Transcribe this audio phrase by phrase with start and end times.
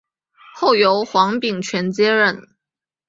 [0.55, 2.47] 后由黄秉权接任。